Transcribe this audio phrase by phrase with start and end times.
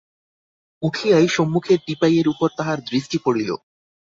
[0.83, 3.49] উঠিয়াই সম্মুখের টিপাইয়ের উপর তাহার দৃষ্টি পড়িল।